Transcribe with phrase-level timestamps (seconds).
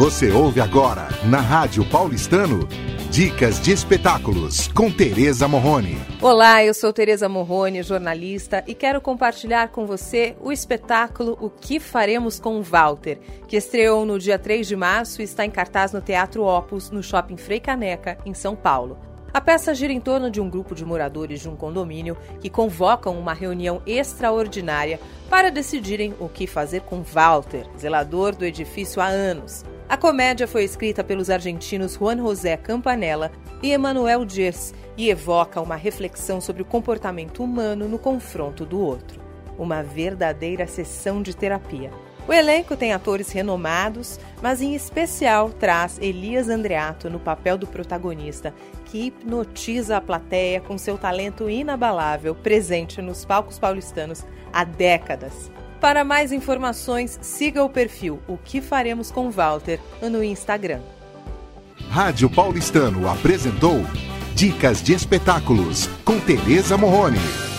[0.00, 2.66] Você ouve agora na Rádio Paulistano
[3.10, 5.98] Dicas de espetáculos com Tereza Morrone.
[6.22, 11.78] Olá, eu sou Tereza Morrone, jornalista, e quero compartilhar com você o espetáculo O que
[11.78, 16.00] faremos com Walter, que estreou no dia 3 de março e está em cartaz no
[16.00, 18.96] Teatro Opus, no Shopping Frei Caneca, em São Paulo.
[19.34, 23.18] A peça gira em torno de um grupo de moradores de um condomínio que convocam
[23.18, 24.98] uma reunião extraordinária
[25.28, 29.62] para decidirem o que fazer com Walter, zelador do edifício há anos.
[29.90, 35.74] A comédia foi escrita pelos argentinos Juan José Campanella e Emmanuel Dias e evoca uma
[35.74, 39.20] reflexão sobre o comportamento humano no confronto do outro.
[39.58, 41.90] Uma verdadeira sessão de terapia.
[42.28, 48.54] O elenco tem atores renomados, mas em especial traz Elias Andreato no papel do protagonista,
[48.84, 55.50] que hipnotiza a plateia com seu talento inabalável presente nos palcos paulistanos há décadas.
[55.80, 60.80] Para mais informações, siga o perfil O que Faremos com Walter no Instagram.
[61.88, 63.84] Rádio Paulistano apresentou
[64.34, 67.49] Dicas de Espetáculos com Tereza Morrone.